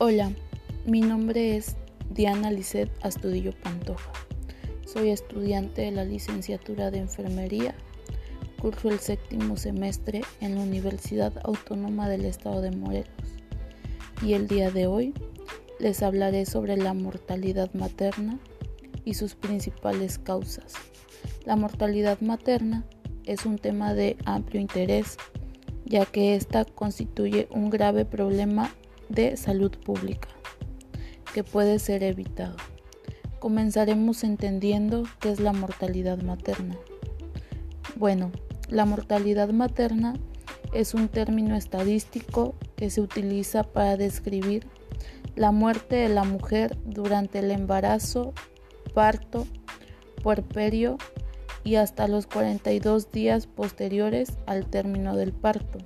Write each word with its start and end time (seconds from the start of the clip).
Hola, 0.00 0.30
mi 0.86 1.00
nombre 1.00 1.56
es 1.56 1.74
Diana 2.08 2.52
Lisset 2.52 2.88
Astudillo 3.02 3.50
Pantoja. 3.50 4.12
Soy 4.86 5.10
estudiante 5.10 5.82
de 5.82 5.90
la 5.90 6.04
licenciatura 6.04 6.92
de 6.92 6.98
Enfermería. 6.98 7.74
Curso 8.60 8.90
el 8.90 9.00
séptimo 9.00 9.56
semestre 9.56 10.20
en 10.40 10.54
la 10.54 10.60
Universidad 10.60 11.32
Autónoma 11.42 12.08
del 12.08 12.26
Estado 12.26 12.60
de 12.60 12.70
Morelos. 12.70 13.10
Y 14.22 14.34
el 14.34 14.46
día 14.46 14.70
de 14.70 14.86
hoy 14.86 15.14
les 15.80 16.04
hablaré 16.04 16.46
sobre 16.46 16.76
la 16.76 16.94
mortalidad 16.94 17.74
materna 17.74 18.38
y 19.04 19.14
sus 19.14 19.34
principales 19.34 20.18
causas. 20.18 20.74
La 21.44 21.56
mortalidad 21.56 22.20
materna 22.20 22.84
es 23.24 23.46
un 23.46 23.58
tema 23.58 23.94
de 23.94 24.16
amplio 24.26 24.60
interés, 24.60 25.16
ya 25.86 26.06
que 26.06 26.36
ésta 26.36 26.64
constituye 26.64 27.48
un 27.50 27.68
grave 27.68 28.04
problema 28.04 28.72
de 29.08 29.36
salud 29.36 29.70
pública 29.78 30.28
que 31.32 31.44
puede 31.44 31.78
ser 31.78 32.02
evitado. 32.02 32.56
Comenzaremos 33.38 34.24
entendiendo 34.24 35.04
qué 35.20 35.30
es 35.30 35.40
la 35.40 35.52
mortalidad 35.52 36.20
materna. 36.22 36.76
Bueno, 37.96 38.32
la 38.68 38.84
mortalidad 38.84 39.50
materna 39.50 40.14
es 40.72 40.94
un 40.94 41.08
término 41.08 41.56
estadístico 41.56 42.54
que 42.76 42.90
se 42.90 43.00
utiliza 43.00 43.62
para 43.62 43.96
describir 43.96 44.66
la 45.36 45.52
muerte 45.52 45.96
de 45.96 46.08
la 46.08 46.24
mujer 46.24 46.76
durante 46.84 47.38
el 47.38 47.50
embarazo, 47.50 48.34
parto, 48.92 49.46
puerperio 50.22 50.98
y 51.64 51.76
hasta 51.76 52.08
los 52.08 52.26
42 52.26 53.12
días 53.12 53.46
posteriores 53.46 54.36
al 54.46 54.66
término 54.66 55.16
del 55.16 55.32
parto. 55.32 55.78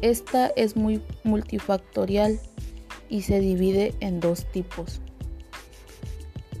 Esta 0.00 0.48
es 0.48 0.76
muy 0.76 1.02
multifactorial 1.24 2.38
y 3.08 3.22
se 3.22 3.40
divide 3.40 3.94
en 4.00 4.20
dos 4.20 4.44
tipos. 4.52 5.00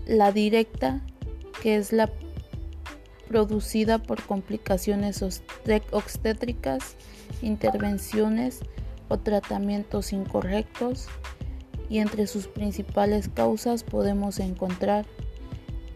La 0.06 0.32
directa, 0.32 1.00
que 1.62 1.76
es 1.76 1.92
la 1.92 2.10
producida 3.28 3.98
por 3.98 4.22
complicaciones 4.22 5.22
obstétricas, 5.22 6.96
intervenciones 7.42 8.60
o 9.08 9.18
tratamientos 9.18 10.12
incorrectos, 10.12 11.06
y 11.90 11.98
entre 11.98 12.26
sus 12.26 12.48
principales 12.48 13.28
causas 13.28 13.82
podemos 13.82 14.40
encontrar 14.40 15.06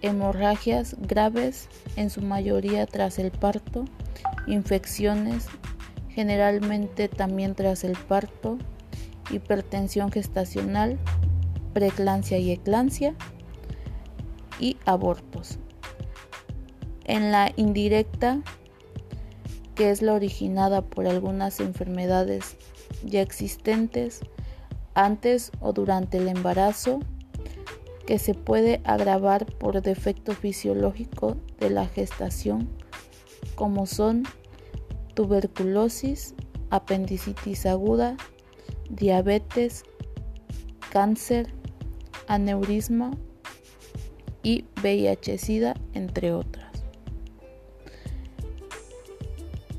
hemorragias 0.00 0.96
graves, 1.00 1.68
en 1.96 2.10
su 2.10 2.22
mayoría 2.22 2.86
tras 2.86 3.18
el 3.18 3.30
parto, 3.30 3.84
infecciones, 4.46 5.46
generalmente 6.14 7.08
también 7.08 7.54
tras 7.54 7.84
el 7.84 7.96
parto, 7.96 8.58
hipertensión 9.30 10.10
gestacional, 10.10 10.98
preeclampsia 11.72 12.38
y 12.38 12.50
eclampsia 12.50 13.14
y 14.60 14.76
abortos. 14.84 15.58
En 17.04 17.32
la 17.32 17.52
indirecta, 17.56 18.40
que 19.74 19.90
es 19.90 20.02
la 20.02 20.12
originada 20.12 20.82
por 20.82 21.06
algunas 21.06 21.60
enfermedades 21.60 22.56
ya 23.04 23.22
existentes 23.22 24.20
antes 24.94 25.50
o 25.60 25.72
durante 25.72 26.18
el 26.18 26.28
embarazo, 26.28 27.00
que 28.06 28.18
se 28.18 28.34
puede 28.34 28.82
agravar 28.84 29.46
por 29.46 29.80
defecto 29.80 30.32
fisiológico 30.32 31.36
de 31.58 31.70
la 31.70 31.86
gestación, 31.86 32.68
como 33.54 33.86
son 33.86 34.24
tuberculosis, 35.14 36.34
apendicitis 36.70 37.66
aguda, 37.66 38.16
diabetes, 38.88 39.84
cáncer, 40.90 41.52
aneurisma 42.26 43.10
y 44.42 44.64
VIH-Sida, 44.82 45.74
entre 45.94 46.32
otras. 46.32 46.72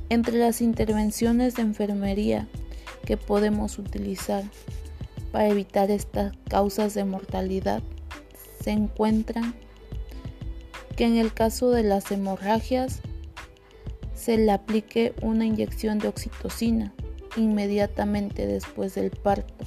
Entre 0.10 0.38
las 0.38 0.62
intervenciones 0.62 1.56
de 1.56 1.64
enfermería 1.64 2.48
que 3.06 3.18
podemos 3.18 3.80
utilizar 3.80 4.44
para 5.32 5.48
evitar 5.48 5.90
estas 5.90 6.38
causas 6.48 6.94
de 6.94 7.06
mortalidad 7.06 7.82
se 8.62 8.72
encuentran 8.72 9.56
que 10.96 11.06
en 11.06 11.18
el 11.18 11.34
caso 11.34 11.72
de 11.72 11.84
las 11.84 12.12
hemorragias 12.12 13.02
se 14.24 14.38
le 14.38 14.54
aplique 14.54 15.14
una 15.22 15.46
inyección 15.46 16.00
de 16.00 16.08
oxitocina 16.08 16.94
inmediatamente 17.36 18.48
después 18.48 18.96
del 18.96 19.12
parto. 19.12 19.66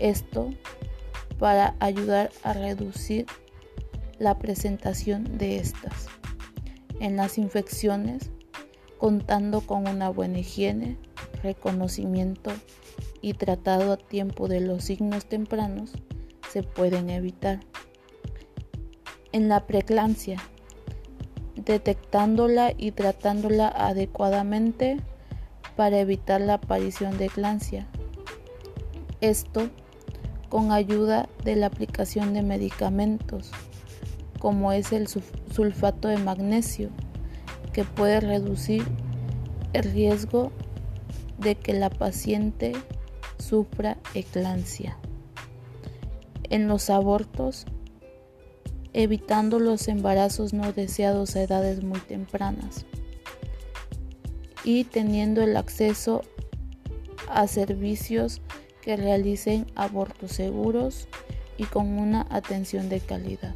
Esto 0.00 0.50
para 1.38 1.76
ayudar 1.78 2.32
a 2.42 2.54
reducir 2.54 3.26
la 4.18 4.36
presentación 4.36 5.38
de 5.38 5.58
estas. 5.58 6.08
En 6.98 7.16
las 7.16 7.38
infecciones, 7.38 8.30
contando 8.98 9.60
con 9.60 9.86
una 9.86 10.08
buena 10.08 10.40
higiene, 10.40 10.96
reconocimiento 11.44 12.50
y 13.20 13.34
tratado 13.34 13.92
a 13.92 13.96
tiempo 13.96 14.48
de 14.48 14.60
los 14.60 14.82
signos 14.82 15.26
tempranos, 15.26 15.92
se 16.52 16.64
pueden 16.64 17.10
evitar. 17.10 17.60
En 19.30 19.48
la 19.48 19.68
preeclampsia, 19.68 20.42
detectándola 21.56 22.72
y 22.76 22.92
tratándola 22.92 23.68
adecuadamente 23.68 24.98
para 25.76 25.98
evitar 25.98 26.40
la 26.40 26.54
aparición 26.54 27.18
de 27.18 27.26
eclampsia. 27.26 27.86
Esto 29.20 29.68
con 30.48 30.72
ayuda 30.72 31.28
de 31.44 31.56
la 31.56 31.66
aplicación 31.66 32.34
de 32.34 32.42
medicamentos 32.42 33.50
como 34.42 34.72
es 34.72 34.90
el 34.90 35.06
sulfato 35.06 36.08
de 36.08 36.18
magnesio 36.18 36.90
que 37.72 37.84
puede 37.84 38.18
reducir 38.18 38.82
el 39.72 39.84
riesgo 39.84 40.50
de 41.38 41.54
que 41.54 41.72
la 41.74 41.90
paciente 41.90 42.72
sufra 43.38 43.98
eclampsia. 44.14 44.98
En 46.50 46.66
los 46.66 46.90
abortos 46.90 47.66
evitando 48.92 49.58
los 49.58 49.88
embarazos 49.88 50.52
no 50.52 50.72
deseados 50.72 51.36
a 51.36 51.42
edades 51.42 51.82
muy 51.82 52.00
tempranas 52.00 52.84
y 54.64 54.84
teniendo 54.84 55.42
el 55.42 55.56
acceso 55.56 56.22
a 57.28 57.46
servicios 57.46 58.40
que 58.80 58.96
realicen 58.96 59.66
abortos 59.74 60.32
seguros 60.32 61.08
y 61.56 61.64
con 61.64 61.98
una 61.98 62.26
atención 62.30 62.88
de 62.88 63.00
calidad. 63.00 63.54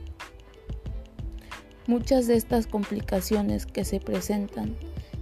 Muchas 1.87 2.27
de 2.27 2.37
estas 2.37 2.67
complicaciones 2.67 3.67
que 3.67 3.85
se 3.85 4.01
presentan 4.01 4.77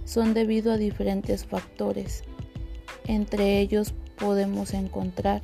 son 0.05 0.33
debido 0.33 0.71
a 0.71 0.77
diferentes 0.77 1.45
factores. 1.45 2.23
Entre 3.05 3.59
ellos 3.59 3.93
podemos 4.17 4.73
encontrar 4.73 5.43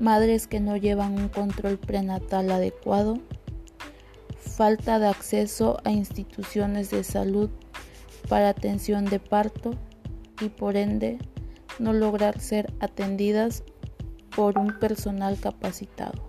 madres 0.00 0.46
que 0.46 0.60
no 0.60 0.76
llevan 0.76 1.14
un 1.18 1.28
control 1.28 1.78
prenatal 1.78 2.50
adecuado, 2.50 3.18
falta 4.38 4.98
de 4.98 5.08
acceso 5.08 5.78
a 5.84 5.90
instituciones 5.90 6.90
de 6.90 7.04
salud 7.04 7.50
para 8.28 8.48
atención 8.48 9.04
de 9.04 9.18
parto 9.18 9.72
y 10.40 10.48
por 10.48 10.76
ende 10.76 11.18
no 11.78 11.92
lograr 11.92 12.40
ser 12.40 12.72
atendidas 12.80 13.62
por 14.34 14.58
un 14.58 14.78
personal 14.78 15.38
capacitado. 15.38 16.28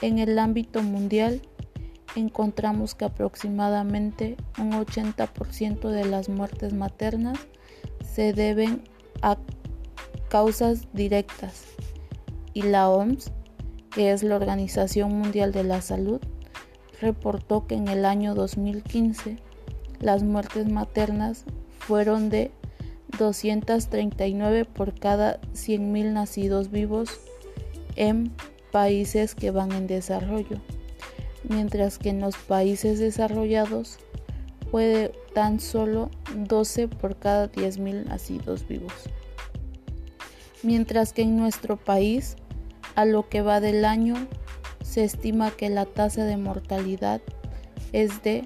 En 0.00 0.18
el 0.18 0.38
ámbito 0.38 0.82
mundial 0.82 1.42
encontramos 2.14 2.94
que 2.94 3.04
aproximadamente 3.04 4.36
un 4.58 4.72
80% 4.72 5.88
de 5.90 6.04
las 6.04 6.28
muertes 6.28 6.72
maternas 6.72 7.38
se 8.02 8.32
deben 8.32 8.84
a 9.22 9.36
causas 10.28 10.88
directas 10.92 11.77
y 12.54 12.62
la 12.62 12.88
OMS, 12.90 13.32
que 13.90 14.12
es 14.12 14.22
la 14.22 14.36
Organización 14.36 15.12
Mundial 15.18 15.52
de 15.52 15.64
la 15.64 15.80
Salud, 15.80 16.20
reportó 17.00 17.66
que 17.66 17.74
en 17.74 17.88
el 17.88 18.04
año 18.04 18.34
2015 18.34 19.38
las 20.00 20.22
muertes 20.22 20.70
maternas 20.70 21.44
fueron 21.78 22.28
de 22.30 22.50
239 23.18 24.64
por 24.64 24.98
cada 24.98 25.40
100.000 25.54 26.12
nacidos 26.12 26.70
vivos 26.70 27.20
en 27.96 28.32
países 28.70 29.34
que 29.34 29.50
van 29.50 29.72
en 29.72 29.86
desarrollo, 29.86 30.58
mientras 31.48 31.98
que 31.98 32.10
en 32.10 32.20
los 32.20 32.36
países 32.36 32.98
desarrollados 32.98 33.98
puede 34.70 35.12
tan 35.34 35.60
solo 35.60 36.10
12 36.36 36.88
por 36.88 37.16
cada 37.16 37.50
10.000 37.50 38.04
nacidos 38.04 38.68
vivos. 38.68 38.92
Mientras 40.62 41.12
que 41.12 41.22
en 41.22 41.36
nuestro 41.36 41.76
país 41.76 42.36
a 42.94 43.04
lo 43.04 43.28
que 43.28 43.42
va 43.42 43.60
del 43.60 43.84
año, 43.84 44.14
se 44.82 45.02
estima 45.04 45.50
que 45.50 45.68
la 45.68 45.84
tasa 45.84 46.24
de 46.24 46.36
mortalidad 46.36 47.20
es 47.92 48.22
de 48.22 48.44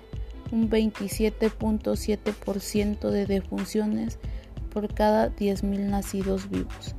un 0.51 0.69
27.7% 0.69 3.11
de 3.11 3.27
defunciones 3.27 4.19
por 4.71 4.93
cada 4.93 5.35
10.000 5.35 5.89
nacidos 5.89 6.51
vivos. 6.51 6.97